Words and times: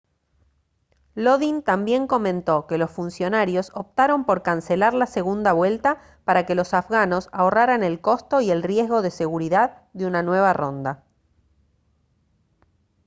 lodin 1.13 1.61
también 1.61 2.07
comentó 2.07 2.65
que 2.65 2.79
los 2.79 2.89
funcionarios 2.89 3.71
optaron 3.75 4.25
por 4.25 4.41
cancelar 4.41 4.95
la 4.95 5.05
segunda 5.05 5.53
vuelta 5.53 6.01
para 6.25 6.47
que 6.47 6.55
los 6.55 6.73
afganos 6.73 7.29
ahorraran 7.31 7.83
el 7.83 8.01
costo 8.01 8.41
y 8.41 8.49
el 8.49 8.63
riesgo 8.63 9.03
de 9.03 9.11
seguridad 9.11 9.83
de 9.93 10.07
una 10.07 10.23
nueva 10.23 10.53
ronda 10.53 11.03